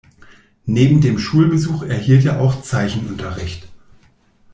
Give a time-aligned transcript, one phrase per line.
[0.65, 3.67] Neben dem Schulbesuch erhielt er auch Zeichenunterricht.